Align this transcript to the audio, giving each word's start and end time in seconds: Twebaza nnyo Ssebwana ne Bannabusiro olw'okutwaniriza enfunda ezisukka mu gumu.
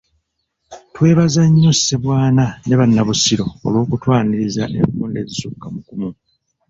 Twebaza 0.93 1.41
nnyo 1.47 1.71
Ssebwana 1.77 2.45
ne 2.65 2.75
Bannabusiro 2.79 3.45
olw'okutwaniriza 3.65 4.63
enfunda 4.79 5.17
ezisukka 5.23 5.67
mu 5.73 5.79
gumu. 5.87 6.09